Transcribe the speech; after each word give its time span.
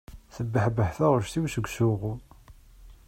Tebbeḥbeḥ 0.35 0.89
taɣect-iw 0.97 1.45
seg 1.53 1.65
usuɣu. 1.67 2.13